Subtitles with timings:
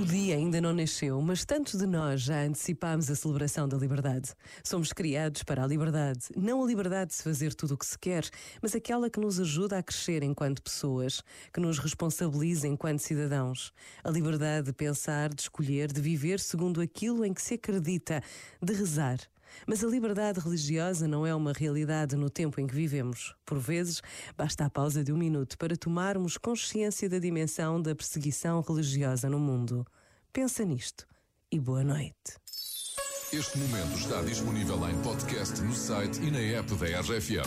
[0.00, 4.30] O dia ainda não nasceu, mas tantos de nós já antecipámos a celebração da liberdade.
[4.64, 7.98] Somos criados para a liberdade, não a liberdade de se fazer tudo o que se
[7.98, 8.24] quer,
[8.62, 11.22] mas aquela que nos ajuda a crescer enquanto pessoas,
[11.52, 13.74] que nos responsabiliza enquanto cidadãos.
[14.02, 18.22] A liberdade de pensar, de escolher, de viver segundo aquilo em que se acredita,
[18.62, 19.18] de rezar.
[19.66, 23.34] Mas a liberdade religiosa não é uma realidade no tempo em que vivemos.
[23.44, 24.02] Por vezes,
[24.36, 29.38] basta a pausa de um minuto para tomarmos consciência da dimensão da perseguição religiosa no
[29.38, 29.86] mundo.
[30.32, 31.06] Pensa nisto
[31.50, 32.38] e boa noite.
[33.32, 37.46] Este momento está disponível em podcast no site e na app da RFM.